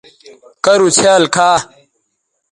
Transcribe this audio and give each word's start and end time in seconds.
کرُو 0.63 0.87
څھیال 0.97 1.23
کھا 1.35 1.49